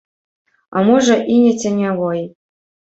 [0.75, 2.29] А можа, і не ценявой.